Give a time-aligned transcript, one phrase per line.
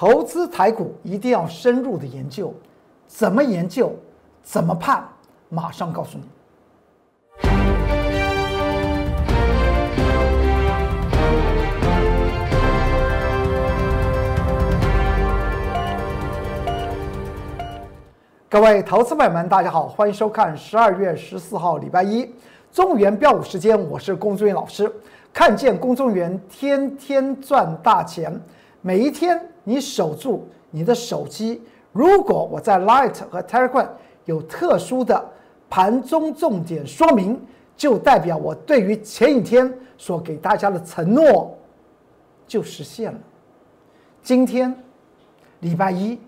[0.00, 2.54] 投资台股一定要深入的研究，
[3.06, 3.94] 怎么研究，
[4.42, 5.06] 怎么判，
[5.50, 6.24] 马上告诉你。
[18.48, 22.26] 各位投资朋友们，大家好，欢迎收看十二月十四号礼拜一
[22.72, 24.90] 中原标股时间，我是龚忠元老师。
[25.30, 28.32] 看见龚忠元天天赚大钱，
[28.80, 29.38] 每一天
[29.70, 31.62] 你守住你的手机。
[31.92, 33.88] 如果我在 Light 和 Telegram
[34.24, 35.24] 有特殊的
[35.68, 37.40] 盘中重点说明，
[37.76, 41.56] 就代表我对于前一天所给大家的承诺
[42.48, 43.18] 就实现了。
[44.22, 44.74] 今天
[45.60, 46.18] 礼拜一，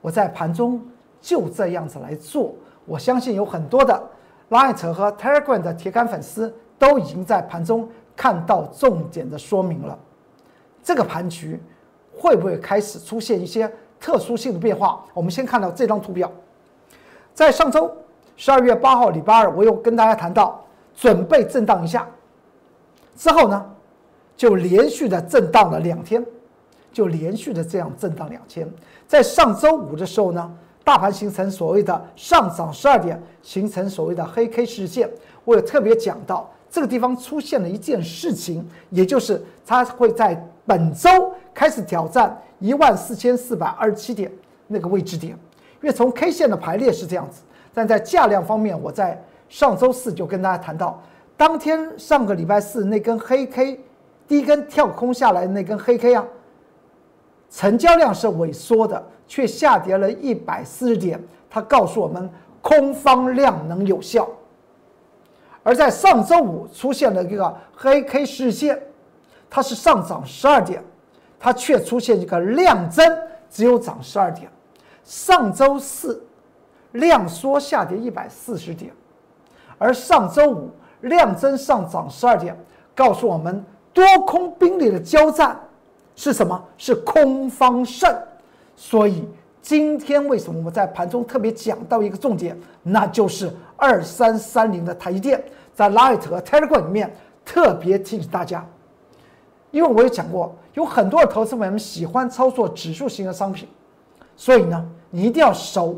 [0.00, 0.80] 我在盘中。
[1.24, 2.52] 就这样子来做，
[2.84, 4.10] 我相信有很多的
[4.50, 9.96] Light 和 Telegram 的铁杆粉丝都已经在盘中看到重点的说明了。
[10.82, 11.60] 这个盘局
[12.16, 15.04] 会不会开始出现一些特殊性的变化？
[15.14, 16.30] 我们先看到这张图表，
[17.34, 17.90] 在上周
[18.36, 22.06] 十二月八号礼拜二，我又跟大家谈到准备震荡一下，
[23.16, 23.64] 之后呢
[24.36, 26.24] 就连续的震荡了两天，
[26.92, 28.68] 就连续的这样震荡两天，
[29.06, 30.52] 在上周五的时候呢。
[30.84, 35.08] 大盘形成所谓的上涨十二点，形成所谓的黑 K 事件。
[35.44, 44.30] 我有特别讲到这个地方出现了一件事情，也就是它会在本周开始挑战一万四千四百二十七点
[44.66, 45.32] 那个位置点。
[45.80, 47.42] 因为从 K 线的排列是这样子，
[47.74, 51.02] 但在价量方面，我在上周四就跟大家谈到，
[51.36, 53.80] 当天上个礼拜四那根黑 K
[54.28, 56.24] 第一根跳空下来的那根黑 K 啊，
[57.50, 59.02] 成交量是萎缩的。
[59.28, 62.28] 却下跌了一百四十点，它告诉我们
[62.60, 64.28] 空方量能有效。
[65.62, 68.78] 而在上周五出现了一个黑 K 实线，
[69.48, 70.84] 它是上涨十二点，
[71.42, 73.04] 它却出现一个量增，
[73.50, 74.48] 只有涨十二点。
[75.02, 76.24] 上周四
[76.92, 78.92] 量缩下跌一百四十点，
[79.76, 80.70] 而上周五
[81.00, 82.56] 量增上涨十二点，
[82.94, 85.58] 告诉我们多空兵力的交战
[86.14, 86.64] 是什么？
[86.78, 88.08] 是空方胜。
[88.76, 89.28] 所以
[89.60, 95.42] 今天为什么我们在盘中特别讲到一个重点，那就是二三三零的台积电，
[95.74, 97.12] 在 Light 和 Telegram 里面
[97.44, 98.64] 特别提醒大家，
[99.72, 103.68] 因为我也讲过，有很多的投资朋友们喜欢操作指数型的商品，
[104.36, 105.96] 所以呢，你一定要守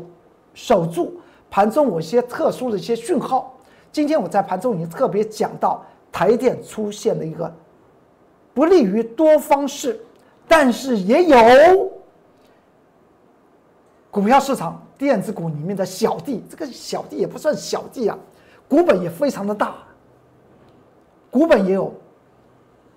[0.55, 1.19] 守住
[1.51, 3.53] 盘中某些特殊的一些讯号。
[3.91, 7.53] 今天我在盘中已经特别讲到台电出现了一个
[8.53, 9.99] 不利于多方式，
[10.47, 11.91] 但是也有。
[14.09, 18.17] 股票市场电子股里面的小弟，这个小弟也不算小弟啊，
[18.69, 19.75] 股本也非常的大，
[21.29, 21.93] 股本也有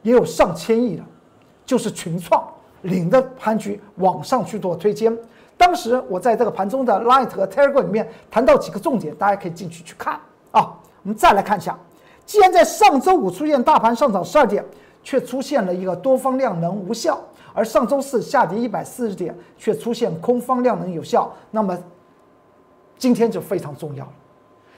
[0.03, 1.03] 也有上千亿的，
[1.64, 2.47] 就是群创
[2.82, 5.16] 领着盘局往上去做推荐。
[5.56, 10.14] 当时我在这个盘中的 Light 和 Tiger 里面谈到几个重点，大家可以进去去看
[10.53, 10.72] 啊。
[11.03, 11.76] 我们再来看一下，
[12.25, 14.64] 既然在上周五出现大盘上涨十二点，
[15.03, 17.19] 却出现了一个多方量能无效。
[17.54, 21.76] 而上周四下跌一百四十点，却出现空方量能有效，那么
[22.97, 24.12] 今天就非常重要了，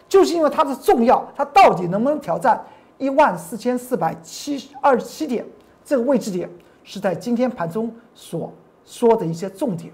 [0.08, 2.64] 就是因为它的重要，它到底能不能挑战
[3.00, 5.44] 一万四千四百七二十七点
[5.84, 6.49] 这个位置点，
[6.84, 8.53] 是在今天盘中所
[8.84, 9.93] 说的一些重点。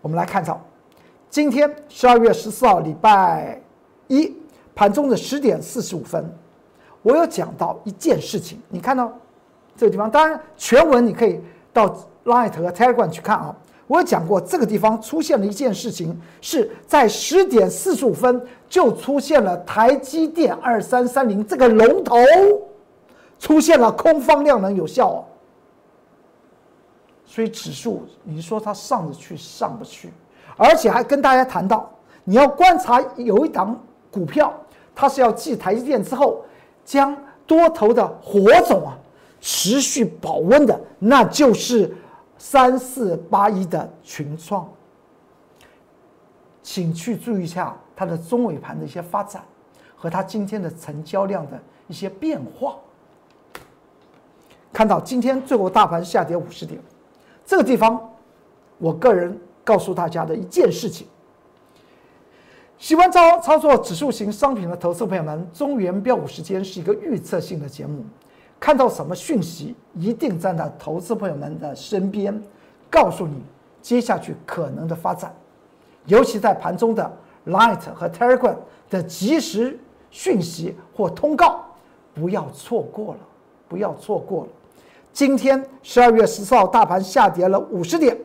[0.00, 0.60] 我们来看到，
[1.30, 3.60] 今天十二月十四号礼拜
[4.08, 4.34] 一
[4.74, 6.28] 盘中的十点四十五分，
[7.02, 9.12] 我有讲到一件事情，你看到。
[9.76, 11.40] 这个地方，当然全文你可以
[11.72, 11.88] 到
[12.26, 13.56] Light 和 Telegram 去看啊。
[13.86, 22.16] 我有讲过，这个地方出现了一件事情，是在十点四十五分就出现了台积电二三三零这个龙头
[23.38, 25.24] 出现了空方量能有效哦，
[27.26, 30.10] 所以指数你说它上得去上不去，
[30.56, 31.92] 而且还跟大家谈到，
[32.24, 33.78] 你要观察有一档
[34.10, 34.52] 股票，
[34.94, 36.42] 它是要继台积电之后
[36.84, 37.14] 将
[37.46, 38.96] 多头的火种啊。
[39.46, 41.94] 持续保温的，那就是
[42.46, 44.70] 三四八一的群创，
[46.62, 49.42] 请去注意一下它的中尾盘的一些发展
[49.96, 51.58] 和它今天的成交量的
[51.88, 52.76] 一些变化。
[54.70, 56.78] 看到今天最后大盘下跌五十点，
[57.46, 58.12] 这个地方，
[58.76, 61.06] 我个人告诉大家的一件事情：
[62.76, 68.04] 喜欢操操作指数型商品的投资朋友们，中原标五时间是一个预测性的节目。
[68.64, 72.42] 看到什么讯息，一定站在投资朋友们的身边，
[72.88, 73.42] 告诉你
[73.82, 75.36] 接下去可能的发展。
[76.06, 77.12] 尤其在盘中的
[77.46, 78.56] Light 和 Telegram
[78.88, 79.78] 的及时
[80.10, 81.62] 讯息或通告，
[82.14, 83.20] 不要错过了，
[83.68, 84.48] 不要错过了。
[85.12, 88.18] 今天十二月十四号大盘下跌了五十点，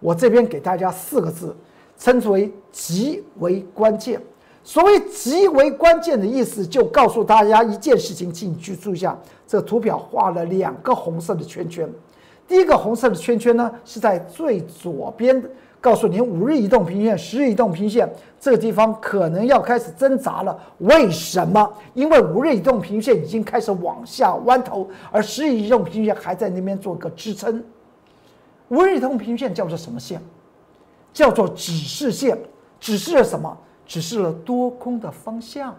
[0.00, 1.54] 我这边给大家四个字，
[1.98, 4.18] 称之为极为关键。
[4.64, 9.18] 所谓极为关键的意思，就告诉大家一件事情，请你去注意一下。
[9.46, 11.86] 这图表画了两个红色的圈圈，
[12.48, 15.42] 第一个红色的圈圈呢是在最左边，
[15.80, 18.10] 告诉您五日移动平均线、十日移动平均线
[18.40, 20.58] 这个地方可能要开始挣扎了。
[20.78, 21.70] 为什么？
[21.92, 27.62] 因为五日移动平均线已经开始往下弯头，而十日移动平均线还在那边做个支撑。
[28.68, 30.22] 五日移动平均线叫做什么线？
[31.12, 32.38] 叫做指示线，
[32.80, 33.54] 指示了什么？
[33.92, 35.76] 指示了多空的方向，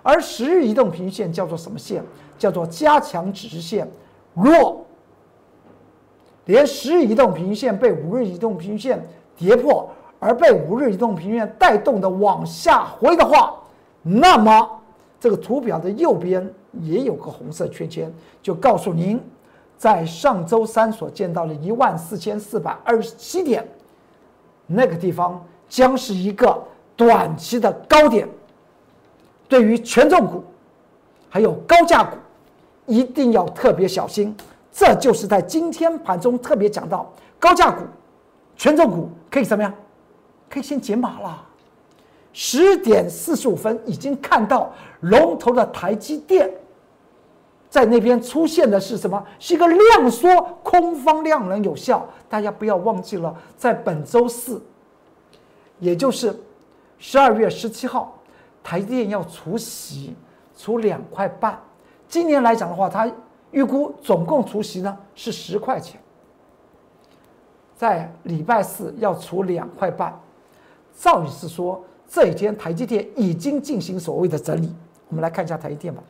[0.00, 2.00] 而十日移动平均线叫做什么线？
[2.38, 3.90] 叫做加强指示线。
[4.32, 4.86] 若
[6.44, 9.04] 连十日移动平均线被五日移动平均线
[9.36, 9.90] 跌破，
[10.20, 13.60] 而被五日移动平均线带动的往下回的话，
[14.04, 14.80] 那么
[15.18, 16.48] 这个图表的右边
[16.80, 19.20] 也有个红色圈圈，就告诉您，
[19.76, 23.66] 在上周三所见到的一万四千四百二十七点
[24.68, 26.62] 那个地方，将是一个。
[26.96, 28.26] 短期的高点，
[29.48, 30.42] 对于权重股，
[31.28, 32.16] 还有高价股，
[32.86, 34.34] 一定要特别小心。
[34.72, 37.82] 这就是在今天盘中特别讲到，高价股、
[38.56, 39.72] 权重股可以怎么样？
[40.48, 41.42] 可以先解码了。
[42.32, 46.50] 十点四十五分已经看到龙头的台积电，
[47.68, 49.22] 在那边出现的是什么？
[49.38, 50.28] 是一个量缩，
[50.62, 52.06] 空方量能有效。
[52.28, 54.62] 大家不要忘记了，在本周四，
[55.78, 56.34] 也就是。
[56.98, 58.18] 十二月十七号，
[58.62, 60.16] 台积电要除息，
[60.56, 61.60] 除两块半。
[62.08, 63.10] 今年来讲的话，它
[63.50, 66.00] 预估总共除息呢是十块钱。
[67.76, 70.18] 在礼拜四要除两块半，
[70.96, 74.74] 照理是说这一天台积电已经进行所谓的整理。
[75.08, 76.02] 我们来看一下台积电吧。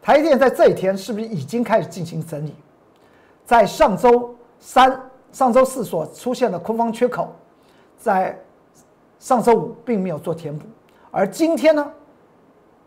[0.00, 2.54] 台积电在这一天是不是已经开始进行整理？
[3.44, 5.08] 在上周三。
[5.32, 7.34] 上周四所出现的空方缺口，
[7.98, 8.38] 在
[9.18, 10.66] 上周五并没有做填补，
[11.10, 11.90] 而今天呢，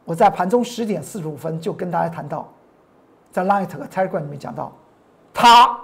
[0.04, 2.48] 我在盘中十点四十五分就跟大家谈到，
[3.32, 4.72] 在 Light 和 Telegram 里面讲到，
[5.34, 5.80] 它，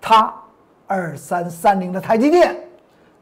[0.00, 0.34] 它
[0.86, 2.56] 二三三零的台积电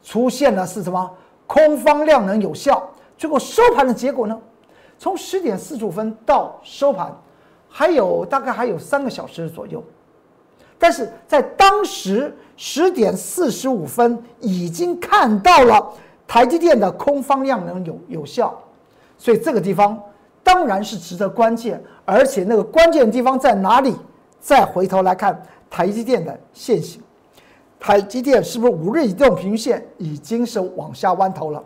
[0.01, 1.11] 出现的是什么？
[1.47, 4.39] 空方量能有效，最后收盘的结果呢？
[4.97, 7.13] 从十点四十五分到收盘，
[7.69, 9.83] 还有大概还有三个小时左右。
[10.85, 15.91] 但是在当时十点四十五分，已经看到了
[16.27, 18.55] 台积电的空方量能有有效，
[19.17, 19.99] 所以这个地方
[20.43, 23.95] 当然是值得关键，而且那个关键地方在哪里？
[24.39, 25.41] 再回头来看
[25.71, 27.01] 台积电的线型，
[27.79, 31.63] 台积电是不是五日移动平均线已经是往下弯头了？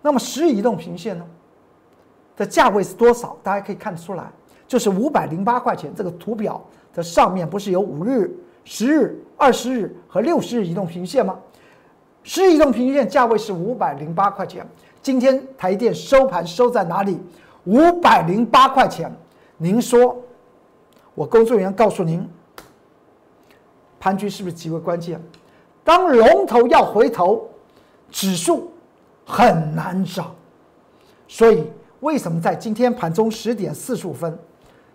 [0.00, 1.26] 那么十日移动平均线呢？
[2.34, 3.36] 的价位是多少？
[3.42, 4.32] 大家可以看得出来，
[4.66, 5.92] 就是五百零八块钱。
[5.94, 6.58] 这个图表。
[6.92, 8.30] 这上面不是有五日、
[8.64, 11.38] 十日、二十日和六十日移动平均线吗？
[12.22, 14.66] 十日移动平均线价位是五百零八块钱。
[15.00, 17.18] 今天台电收盘收在哪里？
[17.64, 19.10] 五百零八块钱。
[19.56, 20.16] 您说，
[21.14, 22.28] 我工作人员告诉您，
[23.98, 25.20] 盘局是不是极为关键？
[25.82, 27.48] 当龙头要回头，
[28.10, 28.70] 指数
[29.24, 30.32] 很难涨。
[31.26, 31.64] 所以，
[32.00, 34.38] 为什么在今天盘中十点四十五分，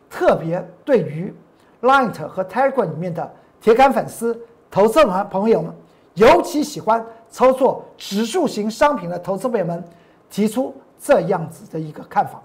[0.09, 1.33] 特别对于
[1.81, 3.31] ？Light 和 Telegram 里面的
[3.61, 5.73] 铁杆粉丝、投资们朋友们，
[6.15, 9.83] 尤其喜欢操作指数型商品的投资朋友们，
[10.29, 12.41] 提出这样子的一个看法。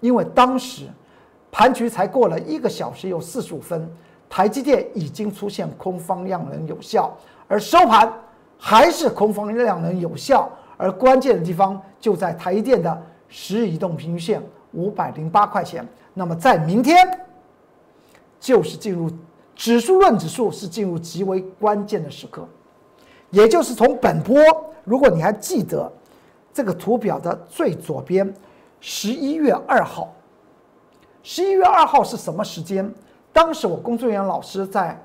[0.00, 0.86] 因为当时
[1.50, 3.90] 盘局才过了一个小时有四十五分，
[4.28, 7.14] 台积电已经出现空方量能有效，
[7.46, 8.12] 而收盘
[8.58, 15.86] 还是空方量能有效，而关键的地方就在台积电的十日移动平均线五百零八块钱。
[16.14, 17.06] 那么在明天。
[18.42, 19.08] 就是进入
[19.54, 22.44] 指数论指数是进入极为关键的时刻，
[23.30, 24.36] 也就是从本波，
[24.82, 25.90] 如果你还记得
[26.52, 28.34] 这个图表的最左边，
[28.80, 30.12] 十一月二号，
[31.22, 32.92] 十一月二号是什么时间？
[33.32, 35.00] 当时我工作人员老师在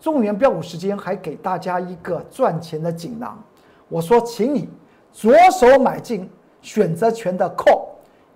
[0.00, 3.40] 中原标股时间还给大家一个赚钱的锦囊，
[3.88, 4.68] 我说，请你
[5.12, 6.28] 左手买进
[6.60, 7.84] 选择权的 call，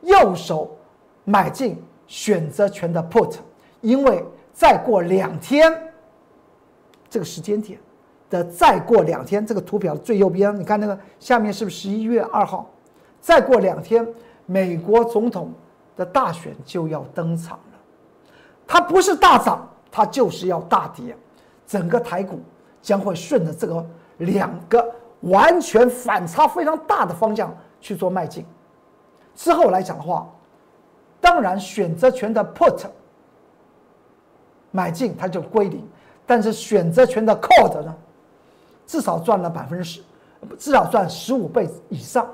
[0.03, 0.77] 右手
[1.25, 3.35] 买进选择权的 put。
[3.81, 5.73] 因为再过两天，
[7.09, 7.79] 这个时间点
[8.29, 12.69] 的再过两天，这个图表最右边，你看那个下面是不是十一月二号？
[13.21, 14.07] 再过两天，
[14.47, 15.53] 美国总统
[15.97, 17.79] 的大选就要登场了。
[18.67, 21.17] 它不是大涨，它就是要大跌，
[21.67, 22.41] 整个台股
[22.81, 23.85] 将会顺着这个
[24.19, 24.87] 两个
[25.21, 28.45] 完全反差非常大的方向去做迈进。
[29.35, 30.29] 之后来讲的话，
[31.21, 32.87] 当然选择权的 put
[34.71, 35.83] 买进它就归零，
[36.27, 37.95] 但是选择权的 call 呢，
[38.87, 40.01] 至少赚了百分之十，
[40.59, 42.27] 至少赚十五倍以上，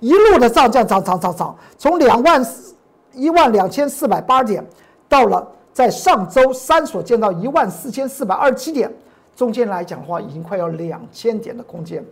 [0.00, 2.74] 一路的涨涨涨涨涨涨，从两万四
[3.12, 4.64] 一万两千四百八点，
[5.08, 8.92] 到了在上周三所见到一万四千四百二十七点，
[9.34, 12.04] 中间来讲的话，已经快要两千点的空间，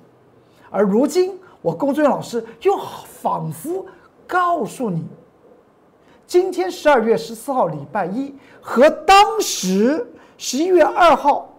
[0.71, 2.77] 而如今我龚俊老师又
[3.23, 3.87] 仿佛
[4.27, 5.05] 告诉你。
[6.27, 10.05] 今天十二月十四号，礼拜一，和当时
[10.37, 11.55] 十一月二号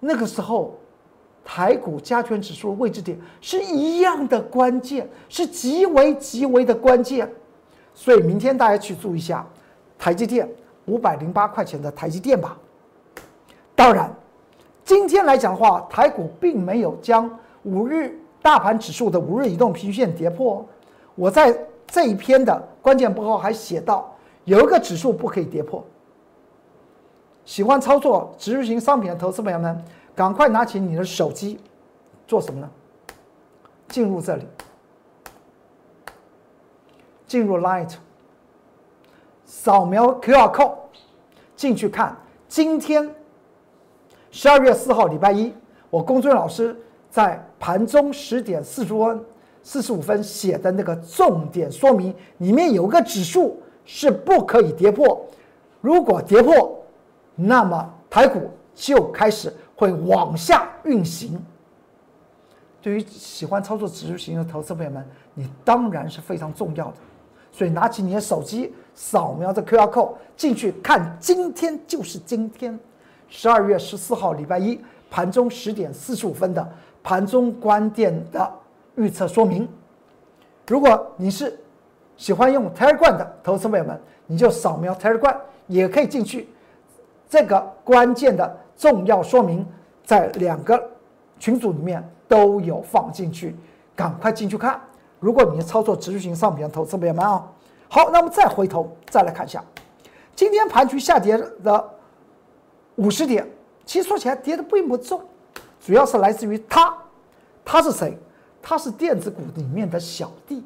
[0.00, 0.76] 那个时候
[1.44, 7.30] 台股加权指数的位置点是一样的关键，是极为极为的关键。
[7.94, 9.46] 所以明天大家去注意一下
[9.96, 10.48] 台积电
[10.86, 12.58] 五百零八块钱的台积电吧。
[13.76, 14.12] 当然，
[14.84, 17.30] 今天来讲的话，台股并没有将
[17.62, 20.66] 五日大盘指数的五日移动平均线跌破。
[21.14, 21.56] 我在。
[21.92, 24.10] 这一篇的关键报告还写到，
[24.44, 25.84] 有一个指数不可以跌破。
[27.44, 29.84] 喜欢操作指数型商品的投资朋友们，
[30.14, 31.60] 赶快拿起你的手机，
[32.26, 32.70] 做什么呢？
[33.88, 34.48] 进入这里，
[37.26, 37.92] 进入 Light，
[39.44, 40.76] 扫描 QR code
[41.54, 42.16] 进去看。
[42.48, 43.14] 今天
[44.30, 45.52] 十二月四号，礼拜一，
[45.90, 46.74] 我龚俊老师
[47.10, 49.22] 在盘中十点四十分。
[49.62, 55.24] 四十五分写的那个重点说明，里面有个指数是不可以跌破，
[55.80, 56.84] 如果跌破，
[57.34, 61.40] 那么台股就开始会往下运行。
[62.80, 66.94] 对于喜欢操作指数型的投资朋友们，你当然是非常重要的。
[67.52, 72.76] 所以拿起你的手机，扫描这 QR code 进去看，今天就是今天，
[73.28, 76.68] 十二月十四号礼拜一盘中十点四十五分的
[77.02, 78.52] 盘中关店的。
[78.96, 79.68] 预测说明，
[80.66, 81.58] 如果你是
[82.16, 86.48] 喜欢用 Telegram 的投资朋友们，你就扫描 Telegram，也可以进去。
[87.28, 89.66] 这个关键的重要说明
[90.04, 90.90] 在两个
[91.38, 93.56] 群组里面都有放进去，
[93.96, 94.80] 赶快进去看。
[95.18, 97.48] 如果你操作持续型商品的投资朋友们啊，
[97.88, 99.64] 好，那么再回头再来看一下，
[100.34, 101.90] 今天盘局下跌的
[102.96, 103.48] 五十点，
[103.86, 105.22] 其实说起来跌的并不重，
[105.80, 106.94] 主要是来自于他，
[107.64, 108.18] 他是谁？
[108.62, 110.62] 它是电子股里面的小弟，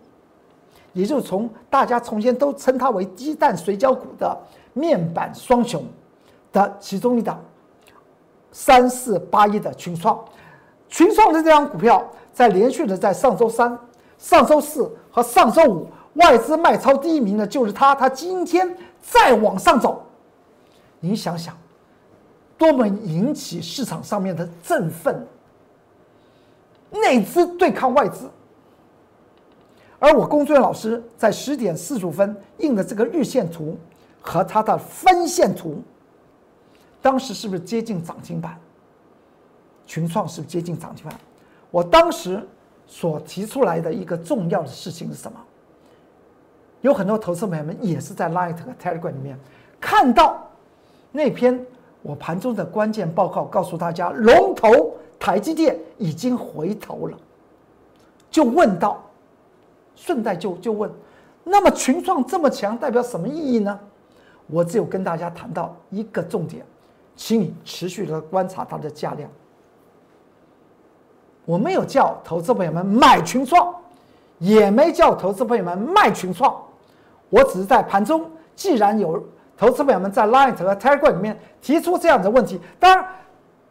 [0.93, 4.39] 也就是从大家从前都称它为鸡蛋水饺股的
[4.75, 5.83] 面板双雄
[6.53, 7.43] 的其中一档，
[8.53, 10.23] 三四八一的群创，
[10.89, 13.77] 群创的这张股票在连续的在上周三、
[14.19, 20.05] 上周四和上周五外资卖超第一名的就是它，它今天再往上走，
[21.01, 21.57] 你想想，
[22.59, 25.27] 多么引起市场上面的振奋。
[27.01, 28.31] 内资对抗外资，
[29.99, 33.77] 而我工作人员老师在十点四十五分印的这个日线图
[34.21, 35.83] 和它的分线图，
[37.01, 38.59] 当时是不是接近涨停板？
[39.87, 41.19] 群创是不是接近涨停板？
[41.71, 42.47] 我当时
[42.87, 45.39] 所提出来的一个重要的事情是什么？
[46.83, 49.39] 有很多投资朋友们也是在 Light 和 Telegram 里面
[49.81, 50.49] 看到
[51.11, 51.65] 那篇
[52.03, 54.95] 我盘中的关键报告，告诉大家龙头。
[55.27, 57.19] 台积电已经回头了，
[58.31, 59.03] 就问到，
[59.97, 60.89] 顺带就就问，
[61.43, 63.77] 那么群创这么强，代表什么意义呢？
[64.47, 66.65] 我只有跟大家谈到一个重点，
[67.17, 69.29] 请你持续的观察它的价量。
[71.45, 73.75] 我没有叫投资朋友们买群创，
[74.39, 76.57] 也没叫投资朋友们卖群创，
[77.31, 79.21] 我只是在盘中，既然有
[79.57, 83.05] 投资朋友们在 Line 和 Telegram 里面提出这样的问题，当然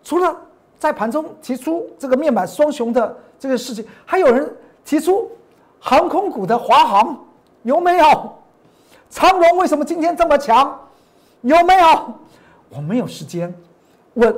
[0.04, 0.42] 除了。
[0.78, 5.32] 在盘中提出这个面板双雄的这个事情，还有人提出
[5.80, 7.18] 航空股的华航
[7.64, 8.34] 有没有？
[9.10, 10.80] 长荣为什么今天这么强？
[11.42, 12.14] 有没有？
[12.70, 13.54] 我没有时间
[14.16, 14.36] 问，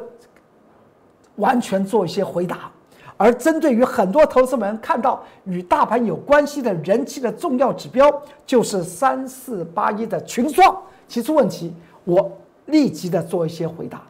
[1.38, 2.70] 完全做一些回答。
[3.16, 8.08] 而针对于很多投资们看到与大盘有关系的人气的重要指标，
[8.46, 12.32] 就是三四八一的群创提出问题，我
[12.68, 14.04] 立即的做一些回答。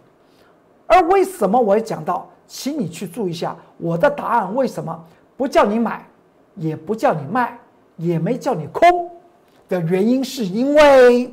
[0.88, 4.56] 而为什么我也讲到，请你去注意一下我的答案？
[4.56, 4.98] 为什么
[5.36, 6.08] 不叫你买，
[6.56, 7.60] 也不叫你卖，
[7.98, 9.12] 也没叫你空？
[9.67, 11.29] 的原因是因为，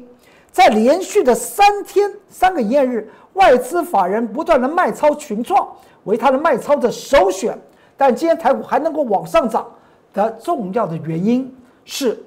[0.51, 5.69] 在连续的三天三个营业日，外资法人不断的卖超群创，
[6.03, 7.57] 为他的卖超的首选。
[7.97, 9.65] 但今天台股还能够往上涨
[10.13, 12.21] 的重要的原因是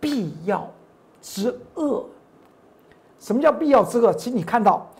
[0.00, 0.66] 必要
[1.20, 2.06] 之恶。
[3.18, 4.14] 什么叫必要之恶？
[4.14, 4.90] 请你看到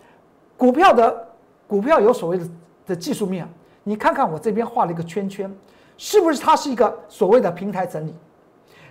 [0.55, 1.27] 股票的。
[1.71, 2.49] 股票有所谓的
[2.87, 3.47] 的技术面，
[3.85, 5.49] 你看看我这边画了一个圈圈，
[5.97, 8.13] 是不是它是一个所谓的平台整理？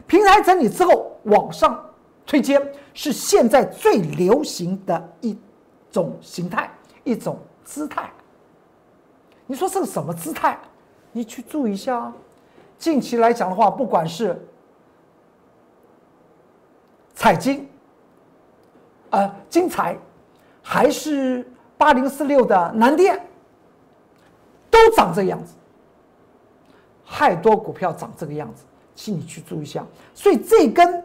[0.07, 1.79] 平台整理之后往上
[2.25, 2.59] 推荐，
[2.95, 5.39] 是现在最流行的一
[5.93, 6.71] 种形态，
[7.05, 8.11] 一种姿态。
[9.47, 10.59] 你说这个什么姿态？
[11.13, 12.15] 你去注意一下啊。
[12.79, 14.43] 近期来讲的话，不管是
[17.15, 17.69] 彩金，
[19.11, 19.99] 呃，金彩，
[20.63, 21.47] 还是
[21.81, 23.19] 八零四六的南电。
[24.71, 25.53] 都长这个样子，
[27.05, 28.63] 太多股票长这个样子，
[28.95, 29.85] 请你去注意一下。
[30.15, 31.05] 所以这根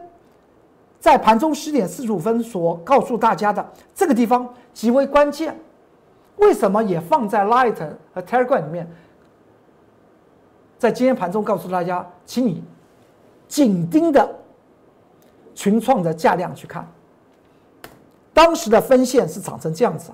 [1.00, 5.58] 在盘中十点四十五分所告诉大家的这个地方极为关键，
[6.36, 7.76] 为什么也放在 Light
[8.14, 8.88] 和 Telegram 里面？
[10.78, 12.62] 在今天盘中告诉大家，请你
[13.48, 14.32] 紧盯的
[15.56, 16.86] 群创的价量去看，
[18.32, 20.12] 当时的分线是长成这样子，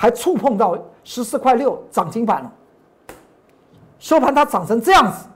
[0.00, 2.52] 还触碰到十四块六涨停板了。
[3.98, 5.26] 收盘它涨成这样子，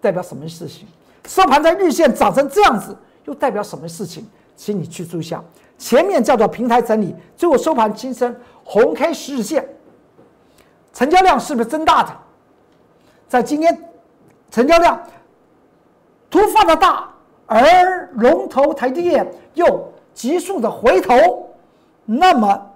[0.00, 0.88] 代表什么事情？
[1.24, 4.28] 收盘在日线涨成这样子，又代表什么事情？
[4.56, 5.40] 请你去注意下。
[5.78, 9.68] 前面叫做平台整理，最后收盘金升红 K 十日线，
[10.92, 12.10] 成交量是不是增大的？
[13.28, 13.88] 在今天，
[14.50, 15.00] 成交量
[16.28, 17.08] 突发的大，
[17.46, 21.48] 而龙头台积电又急速的回头，
[22.04, 22.71] 那么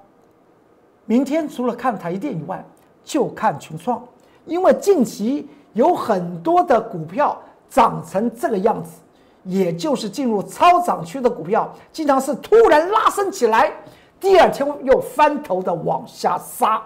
[1.07, 2.65] 明天除了看台电以外，
[3.03, 4.03] 就看群创。
[4.45, 9.01] 因为近期有很多的股票涨成这个样子，
[9.45, 13.73] 也就是进入超涨区的股票，经常是突然拉升起来，
[14.21, 16.83] 第二天又翻头的往下杀。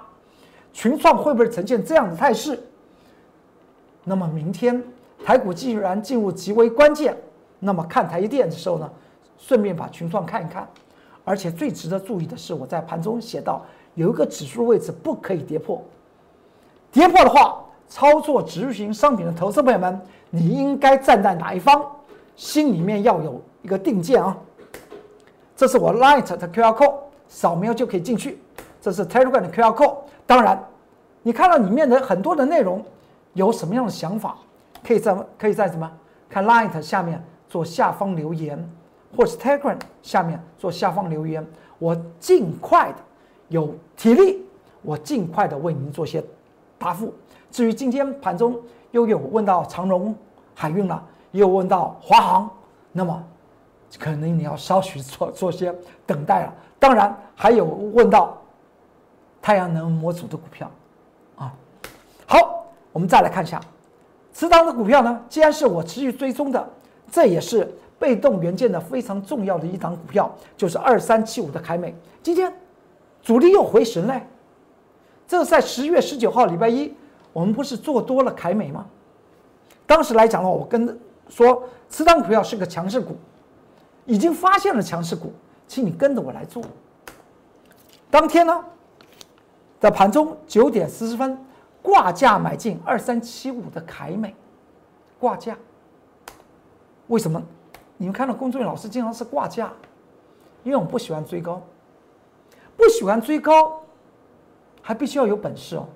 [0.73, 2.59] 群创会不会呈现这样的态势？
[4.05, 4.83] 那么明天
[5.25, 7.17] 台股既然进入极为关键，
[7.59, 8.91] 那么看台电的时候呢，
[9.37, 10.67] 顺便把群创看一看。
[11.25, 13.63] 而且最值得注意的是，我在盘中写到
[14.01, 15.83] 有一个指数位置不可以跌破。
[16.91, 21.85] 跌破的话，操作指数型商品的投资朋友们，你应该站在哪一方？
[22.35, 24.35] 心里面要有一个定见啊。
[25.55, 26.95] 这是我 Light 的 QR code，
[27.29, 28.39] 扫描就可以进去。
[28.81, 29.95] 这是 Telegram 的 QR code。
[30.27, 30.59] 当然，
[31.23, 32.83] 你看到里面的很多的内容，
[33.35, 34.35] 有什么样的想法，
[34.83, 35.93] 可以在可以在什么
[36.27, 38.67] 看 Light 下面做下方留言，
[39.15, 41.47] 或是 Telegram 下面做下方留言，
[41.79, 42.97] 我尽快的
[43.51, 44.43] 有体力，
[44.81, 46.25] 我尽快的为您做些。
[46.79, 47.13] 答复。
[47.51, 48.59] 至于今天盘中
[48.91, 50.17] 又有问到长荣
[50.55, 52.51] 海运了，也有问到华航，
[52.91, 53.23] 那么
[53.99, 55.75] 可能你要稍许做做些
[56.07, 56.55] 等待了。
[56.79, 58.39] 当然还有问到
[59.43, 60.71] 太阳能模组的股票，
[61.37, 61.53] 啊，
[62.25, 63.61] 好，我们再来看一下，
[64.33, 66.67] 此档的股票呢，既然是我持续追踪的，
[67.11, 72.51] 这也是被动元件的非常重要的一档股票，就是二三七五的凯美，今天
[73.23, 74.21] 主力又回神了。
[75.27, 76.95] 这在十月十九号礼拜一，
[77.33, 78.87] 我们不是做多了凯美吗？
[79.87, 83.17] 当时来讲的话，我跟说，此档股票是个强势股，
[84.07, 85.33] 已经发现了强势股，
[85.69, 86.63] 请你跟着我来做。
[88.11, 88.65] 当天呢，
[89.79, 91.39] 在盘中九点四十分
[91.81, 94.35] 挂价买进二三七五的凯美，
[95.19, 95.57] 挂价。
[97.07, 97.41] 为什么？
[97.97, 99.73] 你们看到工作人员老师经常是挂价，
[100.65, 101.63] 因为我们不喜欢追高，
[102.81, 103.77] 不喜欢追高。
[104.83, 105.87] 还必须要有本事哦！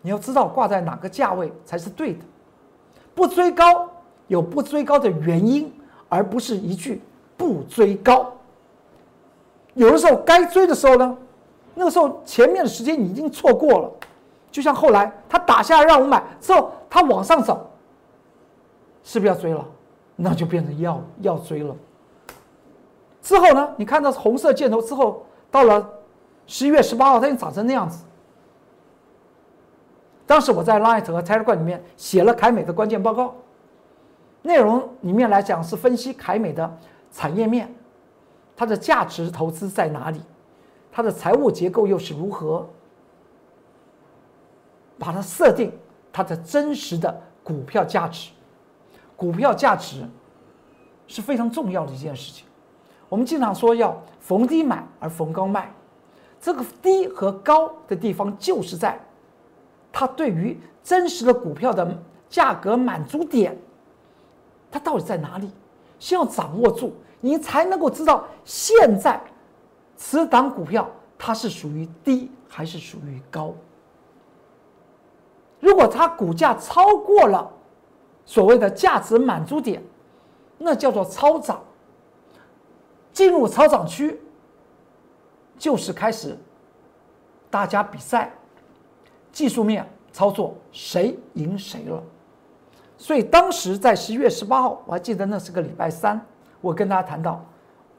[0.00, 2.20] 你要知道挂在哪个价位才是对的，
[3.14, 3.88] 不追高
[4.28, 5.70] 有不追高的原因，
[6.08, 7.02] 而不是一句
[7.36, 8.32] 不追高。
[9.74, 11.16] 有的时候该追的时候呢，
[11.74, 13.92] 那个时候前面的时间你已经错过了。
[14.50, 17.70] 就像后来他打下来让我买之后，他往上走，
[19.04, 19.64] 是不是要追了？
[20.16, 21.76] 那就变成要要追了。
[23.22, 25.94] 之后呢，你看到红色箭头之后，到了。
[26.52, 28.04] 十一月十八号，它已经涨成那样子。
[30.26, 33.36] 当时我在 Light 和 Telegram 里面写了凯美的关键报告，
[34.42, 36.78] 内容里面来讲是分析凯美的
[37.12, 37.72] 产业面，
[38.56, 40.20] 它的价值投资在哪里，
[40.90, 42.68] 它的财务结构又是如何，
[44.98, 45.72] 把它设定
[46.12, 48.32] 它的真实的股票价值。
[49.14, 50.04] 股票价值
[51.06, 52.44] 是非常重要的一件事情。
[53.10, 55.70] 我们经常说要逢低买而逢高卖。
[56.40, 58.98] 这个低和高的地方，就是在
[59.92, 61.94] 它对于真实的股票的
[62.30, 63.54] 价格满足点，
[64.70, 65.50] 它到底在哪里？
[65.98, 69.20] 先要掌握住，你才能够知道现在
[69.96, 73.52] 此档股票它是属于低还是属于高。
[75.58, 77.52] 如果它股价超过了
[78.24, 79.82] 所谓的价值满足点，
[80.56, 81.62] 那叫做超涨，
[83.12, 84.20] 进入操场区。
[85.58, 86.34] 就是开始，
[87.50, 88.32] 大家比赛，
[89.30, 92.02] 技术面操作谁赢谁了。
[92.96, 96.18] 所以当时在十一月十八号，我还记得那是个礼拜三，
[96.62, 97.44] 我跟大家谈到，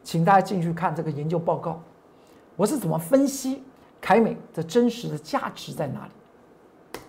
[0.04, 1.80] 请大家进去看这个研究报告，
[2.56, 3.64] 我是怎么分析
[4.02, 7.00] 凯美的真实的价值在哪里。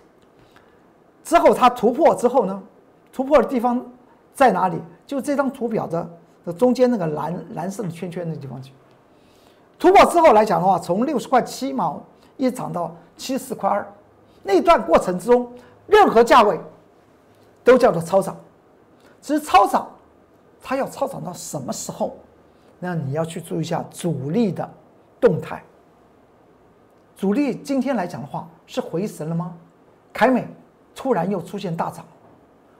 [1.23, 2.61] 之后它突破之后呢，
[3.11, 3.83] 突破的地方
[4.35, 4.77] 在哪里？
[5.07, 6.07] 就这张图表的
[6.45, 8.73] 这中间那个蓝蓝色的圈圈那地方去。
[9.79, 12.01] 突破之后来讲的话，从六十块七毛
[12.37, 13.85] 一涨到七十块二，
[14.43, 15.51] 那段过程之中，
[15.87, 16.59] 任何价位
[17.63, 18.35] 都叫做超涨。
[19.21, 19.87] 其实超涨，
[20.61, 22.15] 它要超涨到什么时候？
[22.79, 24.69] 那你要去注意一下主力的
[25.19, 25.63] 动态。
[27.15, 29.53] 主力今天来讲的话，是回神了吗？
[30.11, 30.47] 凯美。
[30.95, 32.05] 突然又出现大涨，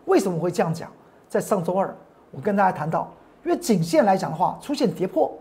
[0.06, 0.88] 为什么会这样讲？
[1.28, 1.98] 在上周二，
[2.30, 3.12] 我跟大家谈到，
[3.44, 5.32] 因为颈线来讲的话，出现跌破，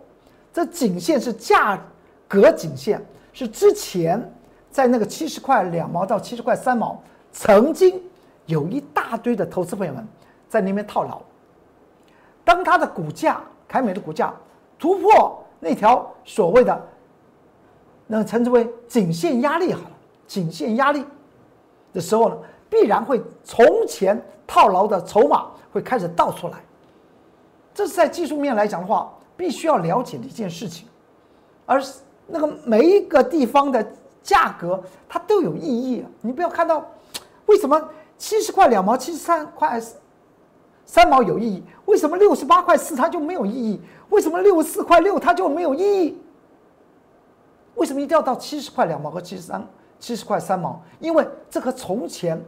[0.53, 1.81] 这颈线是价
[2.29, 4.33] 格颈线，是之前
[4.71, 7.01] 在那个七十块两毛到七十块三毛，
[7.33, 8.01] 曾经
[8.47, 10.07] 有一大堆的投资朋友们
[10.49, 11.21] 在那边套牢。
[12.45, 14.35] 当它的股价，凯美的股价
[14.79, 16.89] 突破那条所谓的，
[18.07, 21.05] 那称之为颈线压力好了，颈线压力
[21.93, 22.37] 的时候呢？
[22.69, 26.55] 必然会从前套牢的筹码会开始倒出来，
[27.75, 30.87] 这是在技术面来讲的话，必须要了解的一件事情。
[31.67, 31.83] 而
[32.27, 33.85] 那个每一个地方的
[34.23, 36.05] 价格，它都有意义。
[36.21, 36.85] 你不要看到
[37.47, 39.81] 为什么七十块两毛、七十三块
[40.85, 43.81] 三毛有意义，为什么六十八块四它就没有意义？
[44.11, 46.19] 为什么六十四块六它就没有意义？
[47.75, 49.67] 为什么一定要到七十块两毛和七十三
[49.99, 50.83] 七十块三毛？
[51.01, 52.43] 因为这和从前。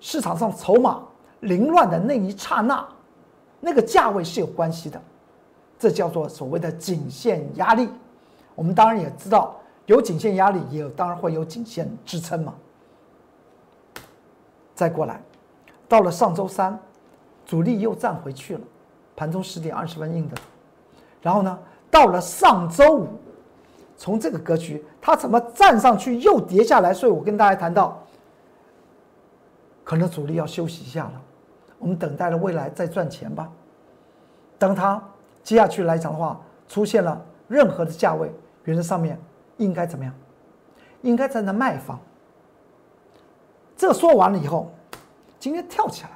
[0.00, 1.02] 市场上筹码
[1.40, 2.86] 凌乱的那一刹那，
[3.64, 5.00] 那个价位是有关系的，
[5.78, 7.88] 这叫做所谓的颈线压力。
[8.54, 12.54] 我们当然也知道，有颈线压力，也有当然会有颈线支撑嘛。
[14.74, 15.18] 再过来，
[15.88, 16.78] 到了上周三，
[17.46, 18.60] 主力又站回去了，
[19.16, 20.36] 盘中十点二十分印的。
[21.22, 21.58] 然后呢，
[21.90, 23.08] 到了上周五，
[23.96, 26.92] 从这个格局，它怎么站上去又跌下来？
[26.92, 27.98] 所以我跟大家谈到。
[29.82, 31.22] 可能主力要休息一下了，
[31.84, 33.46] 我们等待着未来再赚钱吧。
[34.58, 35.02] 当它
[35.42, 38.32] 接下去来讲的话，出现了任何的价位，
[38.64, 39.20] 原则上面
[39.58, 40.14] 应该怎么样？
[41.02, 42.00] 应该站在卖方。
[43.76, 44.72] 这说完了以后，
[45.38, 46.10] 今天跳起来，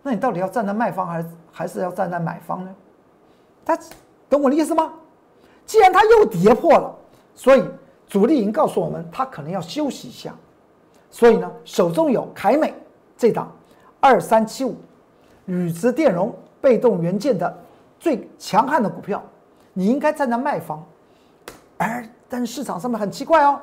[0.00, 2.72] 那你到底要站在卖方，还是还是要站在买方呢？
[3.64, 3.76] 他
[4.30, 4.92] 懂我的意思吗？
[5.66, 6.94] 既然它又跌破了，
[7.34, 7.64] 所以
[8.06, 10.32] 主力已经告诉我们，它可能要休息一下。
[11.10, 12.72] 所以呢，手中有凯美。
[13.16, 13.50] 这档
[14.04, 14.76] 二三七五
[15.46, 17.56] 铝质电容被动元件的
[17.98, 19.22] 最强悍的股票，
[19.72, 20.84] 你应该站在卖方，
[21.78, 23.58] 而但市场上面很奇怪哦，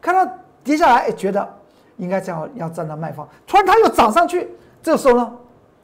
[0.00, 0.32] 看到
[0.62, 1.48] 跌下来，哎，觉得
[1.96, 4.48] 应该这样要站在卖方，突然它又涨上去，
[4.80, 5.32] 这个时候呢，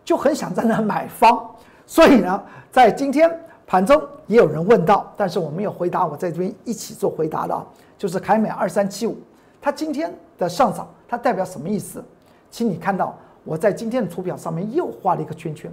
[0.05, 1.51] 就很想站在买方。
[1.85, 3.29] 所以呢，在今天
[3.67, 7.67] 盘中也有人问到，但是我没有回答，我在这边一起做回答的啊，
[7.99, 9.19] 就是凯美二三七五，
[9.61, 12.05] 它今天的上涨，它代表什么意思？
[12.53, 15.73] 请你看到我在今天的图表上面又画了一个圈圈，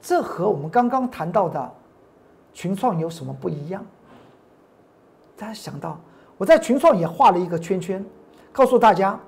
[0.00, 1.70] 这和我们刚刚谈到的
[2.52, 3.84] 群创有什么不一样？
[5.36, 5.98] 大家想到
[6.38, 8.04] 我在群创也画了一个圈圈，
[8.52, 9.18] 告诉大家，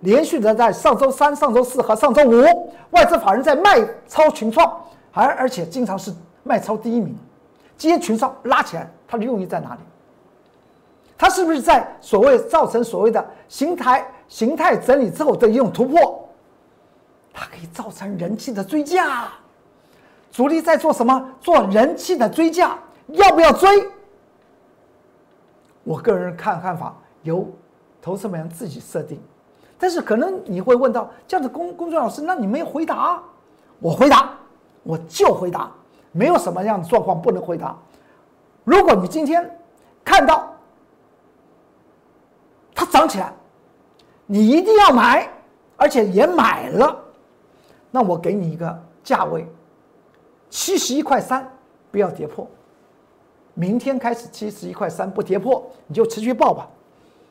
[0.00, 4.80] 连续的在上周三、上周四和上周五，外资法人在卖超群创，
[5.12, 6.12] 而而且经常是
[6.42, 7.16] 卖超第一名。
[7.76, 9.80] 今天群创拉起来，它的用意在哪里？
[11.16, 14.06] 它是不是在所谓造成所谓的形态？
[14.28, 16.26] 形态整理之后的一种突破，
[17.32, 19.28] 它可以造成人气的追加。
[20.30, 21.30] 主力在做什么？
[21.40, 23.68] 做人气的追加，要不要追？
[25.84, 27.46] 我个人看看法由
[28.00, 29.20] 投资们自己设定。
[29.78, 33.20] 但是可能你会问到这样的公公众老师，那你没回答？
[33.80, 34.32] 我回答，
[34.84, 35.70] 我就回答，
[36.12, 37.76] 没有什么样的状况不能回答。
[38.62, 39.58] 如果你今天
[40.04, 40.54] 看到
[42.74, 43.32] 它涨起来，
[44.24, 45.28] 你一定要买，
[45.76, 46.96] 而且也买了，
[47.92, 49.46] 那我给你一个价位，
[50.50, 51.48] 七十一块三，
[51.92, 52.44] 不要跌破。
[53.54, 56.66] 明天开始七十一块三不跌破，你就持续报吧，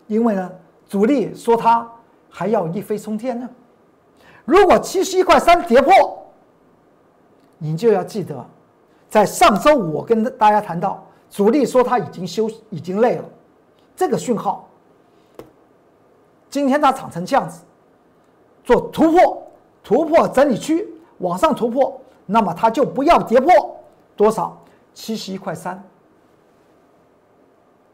[0.05, 0.51] 因为呢，
[0.87, 1.91] 主力说他
[2.29, 3.49] 还要一飞冲天呢。
[4.45, 5.91] 如果七十一块三跌破，
[7.57, 8.45] 你就要记得，
[9.09, 13.25] 在上周五我跟大家谈到，主力说他已经休已经累了，
[13.95, 14.67] 这个讯号。
[16.51, 17.61] 今天它涨成这样子，
[18.63, 19.50] 做突破，
[19.83, 20.87] 突破整理区
[21.19, 23.79] 往上突破，那么它就不要跌破
[24.15, 24.57] 多少？
[24.93, 25.81] 七十一块三，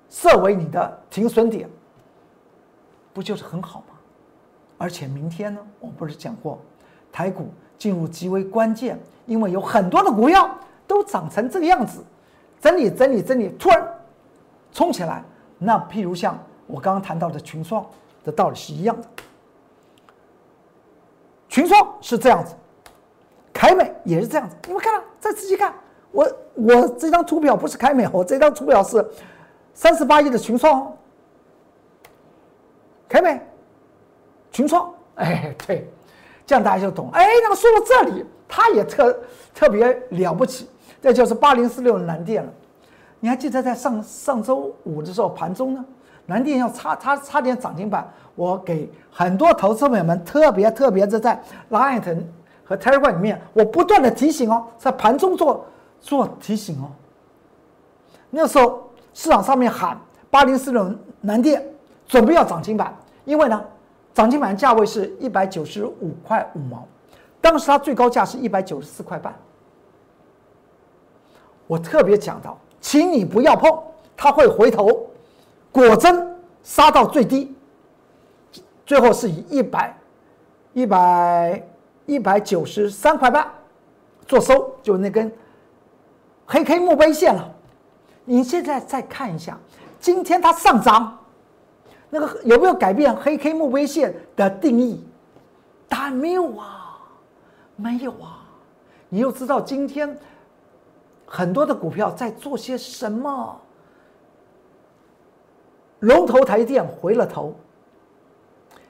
[0.10, 1.70] 设为你的停损点，
[3.14, 3.96] 不就是很好吗？
[4.80, 6.60] 而且明天呢，我们不是讲过，
[7.12, 10.50] 台股进入极为关键，因为有很多的股票
[10.88, 12.04] 都长成这个样子，
[12.60, 13.88] 整理整理整理，突然
[14.72, 15.24] 冲起来。
[15.60, 17.86] 那譬如像我刚刚谈到的群创
[18.24, 19.08] 的道理是一样的，
[21.58, 22.54] 群创是这样子，
[23.52, 24.56] 凯美也是这样子。
[24.68, 25.74] 你们看，再仔细看，
[26.12, 29.04] 我我这张图表不是凯美，我这张图表是
[29.74, 30.94] 三十八亿的群创哦，
[33.10, 33.42] 凯美、
[34.52, 35.92] 群创，哎，对，
[36.46, 37.10] 这样大家就懂。
[37.12, 39.20] 哎，那么说到这里，它也特
[39.56, 40.70] 特别了不起，
[41.02, 42.54] 这就是八零四六的蓝电了。
[43.20, 45.84] 你还记得在上上周五的时候盘中呢，
[46.28, 52.02] 南电要差差差点涨停板，我给很多投资朋友们特别特别的在 Line
[52.64, 55.66] 和 Telegram 里面，我不断的提醒哦，在盘中做
[56.00, 56.92] 做提醒哦。
[58.30, 59.98] 那时候市场上面喊
[60.30, 61.66] 八零四六南电
[62.06, 63.64] 准备要涨停板，因为呢，
[64.14, 66.86] 涨停板价位是一百九十五块五毛，
[67.40, 69.34] 当时它最高价是一百九十四块半，
[71.68, 72.58] 我特别讲到。
[72.80, 73.72] 请你不要碰，
[74.16, 75.07] 它会回头，
[75.82, 77.56] 果真杀到最低，
[78.86, 79.96] 最后是以一百、
[80.74, 81.68] 一百、
[82.06, 83.54] 一百九十三块八
[84.26, 85.32] 做收，就那根
[86.46, 87.54] 黑 K 墓碑线了。
[88.26, 89.58] 你现在再看一下，
[90.00, 91.18] 今天它上涨，
[92.10, 95.06] 那个有没有改变黑 K 墓碑线的定义？
[95.88, 97.00] 答案没有啊，
[97.76, 98.44] 没有啊。
[99.10, 100.18] 你又知道今天？
[101.30, 103.60] 很多的股票在做些什么？
[106.00, 107.56] 龙头台电回了头，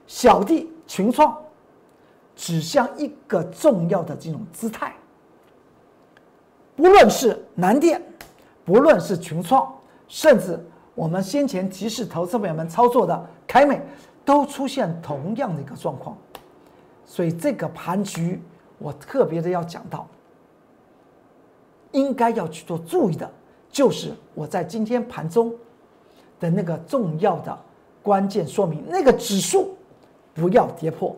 [0.06, 1.38] 小弟群创
[2.36, 4.94] 指向一个重要的这种姿态。
[6.76, 8.02] 不论是南电，
[8.66, 9.74] 不论是群创，
[10.08, 10.60] 甚至
[10.94, 13.82] 我们先前提示投资朋友们操作的凯美，
[14.24, 16.18] 都出现同样的一个状况。
[17.06, 18.42] 所以这个盘局，
[18.78, 20.08] 我特别的要讲到。
[21.94, 23.32] 应该要去做注意的，
[23.70, 25.56] 就是我在今天盘中
[26.40, 27.58] 的那个重要的
[28.04, 29.76] 关键说明，那个指数
[30.34, 31.16] 不要跌破。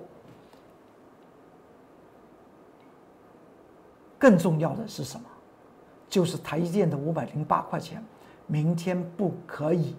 [4.18, 5.26] 更重要的是什么？
[6.10, 8.04] 就是台积电的五百零八块钱，
[8.48, 9.96] 明天不可以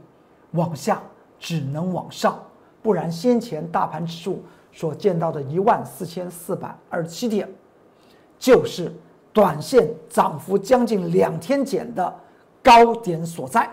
[0.53, 1.03] 往下，
[1.39, 2.39] 只能往上，
[2.83, 7.49] 不然先前大盘指数所见到的一万四千四百二十七点，
[8.39, 8.93] 就是。
[9.33, 12.13] 短线涨幅将近两天减的
[12.65, 13.71] 高点所在，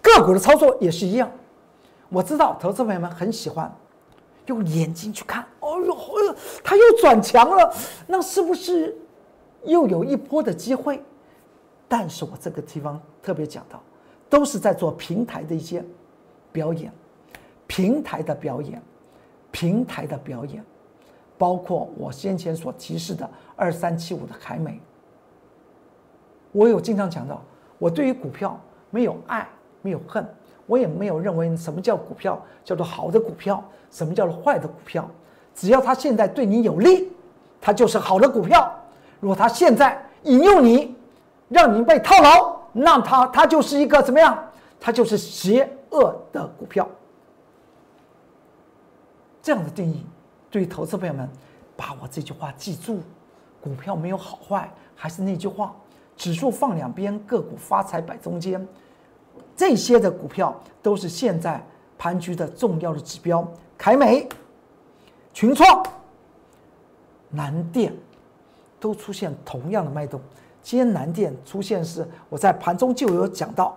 [0.00, 1.30] 个股的操作也是一样。
[2.08, 3.72] 我知道投资朋友们很喜欢
[4.46, 6.34] 用眼睛去看，哦呦，哦呦，
[6.64, 7.72] 它又转强了，
[8.06, 8.96] 那是不是
[9.64, 11.02] 又有一波的机会？
[11.88, 13.80] 但是我这个地方特别讲到，
[14.28, 15.84] 都是在做平台的一些
[16.50, 16.92] 表演，
[17.66, 18.82] 平台的表演，
[19.50, 20.64] 平台的表演。
[21.38, 24.78] 包括我先前所提示的二三七五的凯美，
[26.52, 27.42] 我有经常讲到，
[27.78, 28.60] 我对于股票
[28.90, 29.48] 没有爱，
[29.82, 30.26] 没有恨，
[30.66, 35.08] 我也没有认为什么叫股票叫做好的股票，什么叫做坏的股票，
[35.54, 37.10] 只要它现在对你有利，
[37.60, 38.60] 它就是好的股票；
[39.20, 40.94] 如果它现在引诱你，
[41.48, 44.38] 让你被套牢，那它它就是一个怎么样？
[44.78, 46.88] 它就是邪恶的股票。
[49.42, 50.04] 这样的定义。
[50.50, 51.28] 对于投资朋友们，
[51.76, 53.00] 把我这句话记住：
[53.60, 55.74] 股票没有好坏，还是那句话，
[56.16, 58.66] 指数放两边，个股发财摆中间。
[59.56, 61.64] 这些的股票都是现在
[61.98, 63.46] 盘局的重要的指标。
[63.76, 64.28] 凯美、
[65.32, 65.82] 群创、
[67.30, 67.92] 南电
[68.78, 70.20] 都出现同样的脉动。
[70.62, 73.76] 今天南电出现是我在盘中就有讲到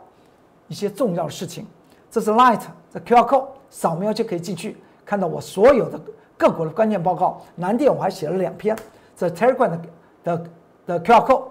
[0.67, 1.65] 一些重要的事情。
[2.11, 2.61] 这是 Light
[2.91, 5.99] 的 QR code，扫描就可以进去看到我所有的。
[6.35, 8.77] 各国的关键报告，南电我还写了两篇，
[9.15, 9.79] 这 Telegram 的
[10.23, 10.49] 的
[10.85, 11.43] 的 QR code，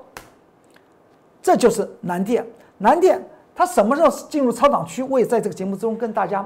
[1.40, 2.44] 这就是南电。
[2.78, 3.24] 南电
[3.62, 5.04] 它什么时候进入超涨区？
[5.04, 6.44] 我也在这个节目中跟大家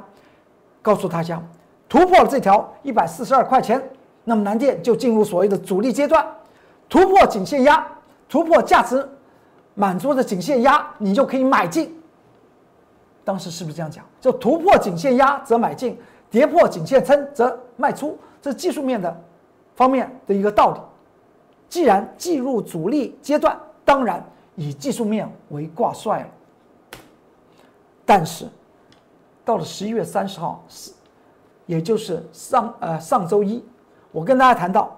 [0.82, 1.42] 告诉大家，
[1.88, 3.82] 突破了这条一百四十二块钱，
[4.24, 6.22] 那么南电就进入所谓的主力阶段，
[6.90, 7.86] 突破颈线压，
[8.28, 9.08] 突破价值
[9.72, 11.98] 满足的颈线压，你就可以买进。
[13.24, 14.04] 当时是不是这样讲？
[14.20, 15.98] 就突破颈线压则买进，
[16.30, 18.18] 跌破颈线撑则卖出。
[18.42, 19.18] 这技术面的
[19.74, 20.80] 方面的一个道理，
[21.70, 24.22] 既然进入主力阶段，当然
[24.54, 26.26] 以技术面为挂帅了。
[28.06, 28.48] 但是
[29.44, 30.92] 到了十一月三十号，是
[31.66, 33.62] 也就是上呃上周一，
[34.12, 34.96] 我跟大家谈到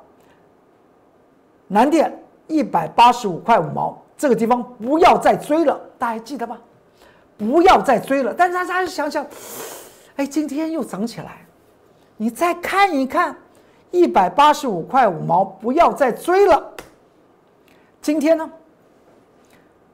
[1.66, 2.16] 南电
[2.47, 6.59] 一百八十五块五毛这个地方不要再追了，大家还记得吗？
[7.38, 8.35] 不要再追了。
[8.37, 9.27] 但是大家想想，
[10.16, 11.47] 哎，今天又涨起来。
[12.16, 13.37] 你再看一看，
[13.90, 16.73] 一百八十五块五毛，不要再追了。
[18.03, 18.51] 今天呢，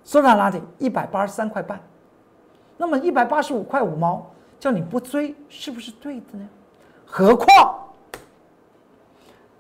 [0.05, 0.63] 收到哪里？
[0.79, 1.79] 一百八十三块半。
[2.77, 4.27] 那么一百八十五块五毛，
[4.59, 6.49] 叫你不追，是不是对的呢？
[7.07, 7.77] 何况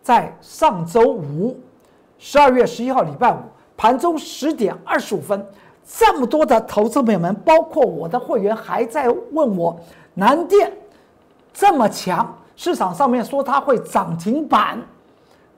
[0.03, 1.59] 在上周五，
[2.19, 3.39] 十二月十一号礼拜五
[3.77, 5.47] 盘中十点二十五分，
[5.87, 9.79] 这么多的投资朋友们，包括我的会员，还在问我
[10.15, 10.73] 南电
[11.53, 14.83] 这么强，市场上面说它会涨停板，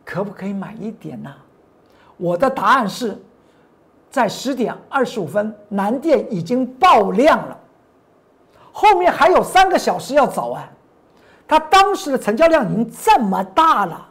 [0.05, 1.33] 可不可以买一点呢？
[2.17, 3.19] 我的答案是。
[4.17, 7.59] 在十点二十五分，南电已经爆量了，
[8.73, 10.67] 后面还有三个小时要走啊！
[11.47, 14.09] 它当时的成交量已经这么大了，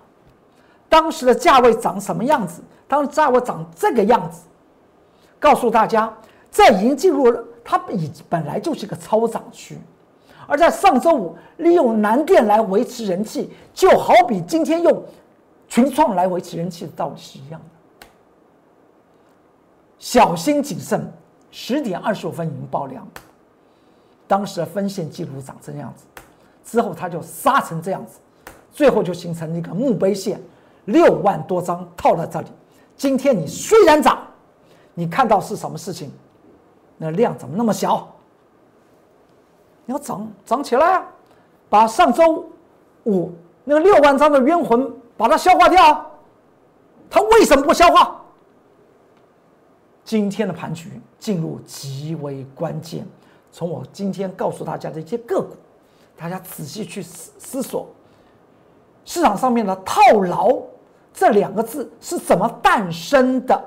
[0.88, 2.62] 当时的价位长什么样子？
[2.88, 4.44] 当时价位长这个样子，
[5.40, 6.14] 告诉大家，
[6.52, 9.76] 这已经进入了它已本来就是个超涨区，
[10.46, 15.04] 而在上周五利用南电来维持人气，就好比今天用
[15.68, 17.75] 群创来维持人气的道理是一样的。
[20.06, 21.12] 小心谨慎，
[21.50, 23.04] 十点二十五分已经爆量，
[24.28, 26.06] 当时的分线记录长这样子，
[26.64, 28.20] 之后它就杀成这样子，
[28.72, 30.40] 最后就形成一个墓碑线，
[30.86, 32.48] 六万多张套在这里。
[32.96, 34.20] 今天你虽然涨，
[34.94, 36.12] 你看到是什么事情？
[36.98, 38.08] 那量怎么那么小？
[39.88, 41.06] 你要涨涨起来啊，
[41.68, 42.48] 把上周
[43.06, 43.32] 五
[43.64, 44.88] 那个六万张的冤魂
[45.18, 46.12] 把它消化掉。
[47.10, 48.22] 它为什么不消化？
[50.06, 53.06] 今天的盘局进入极为关键，
[53.52, 55.56] 从我今天告诉大家的一些个股，
[56.16, 57.88] 大家仔细去思思索，
[59.04, 60.62] 市场上面的套牢
[61.12, 63.60] 这两个字是怎么诞生的？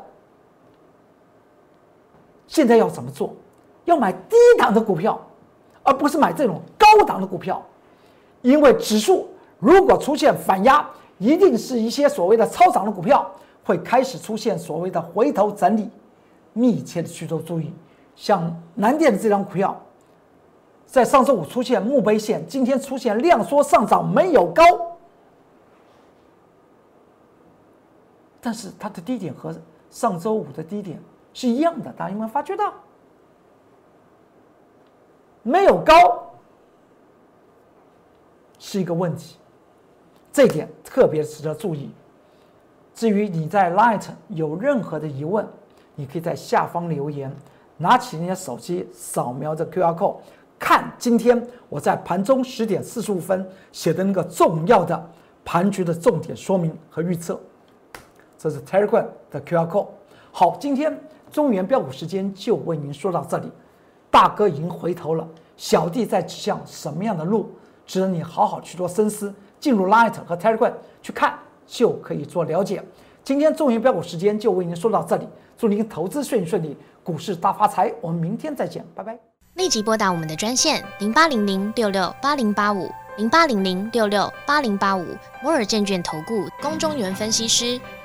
[2.47, 3.35] 现在要怎么做？
[3.85, 5.21] 要买低档的股票，
[5.83, 7.61] 而不是买这种高档的股票，
[8.43, 13.29] 因为指数如果出现反压，一定是一些所谓的超涨的股票
[13.65, 15.91] 会开始出现所谓的回头整理。
[16.59, 17.73] 密切的去做注意，
[18.17, 19.81] 像南电的这张股票，
[20.85, 24.65] 在上周五出现墓碑线，今天出现量缩上涨，没有高，
[28.41, 29.55] 但是它的低点和
[29.89, 31.01] 上周五的低点
[31.33, 32.75] 是一样的，大家有没有发觉到？
[35.45, 35.95] 没有高
[38.59, 39.37] 是一个问题，
[40.33, 41.91] 这点特别值得注意。
[42.95, 45.47] 至于你在 Light 有任何的疑问，
[45.99, 47.29] 你可以在下方留言，
[47.77, 50.17] 拿起你的手机扫描这 Q R code，
[50.57, 55.11] 看今天我在盘中十点四十五分写的那个重要的
[55.45, 57.41] 盘局的重点说明和预测。
[58.39, 59.89] 这是 Telegram 的 Q R code。
[60.31, 60.97] 好，今天
[61.33, 63.51] 中原标股时间就为您说到这里。
[64.09, 67.51] 大哥已经回头了，小弟在指向什么样的路，
[67.85, 69.35] 值得你好好去做深思。
[69.59, 72.85] 进入 Light 和 Telegram 去看，就可以做了解。
[73.29, 75.29] 今天中原标股时间就为您说到这里。
[75.55, 77.93] 祝您投资顺顺利，股市大发财。
[78.01, 79.19] 我们明天再见，拜拜。
[79.53, 85.05] 立即拨打我们的专线零八零零六六八零八五零八零零六六八零八五
[85.43, 87.79] 摩尔证券投顾龚中原分析师。